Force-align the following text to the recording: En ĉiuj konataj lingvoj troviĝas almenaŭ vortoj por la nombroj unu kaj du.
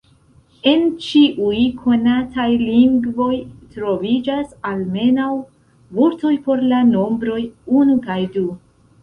En 0.69 0.85
ĉiuj 1.07 1.59
konataj 1.81 2.45
lingvoj 2.61 3.35
troviĝas 3.75 4.57
almenaŭ 4.71 5.29
vortoj 6.01 6.33
por 6.49 6.65
la 6.75 6.81
nombroj 6.97 7.39
unu 7.85 8.01
kaj 8.11 8.19
du. 8.41 8.45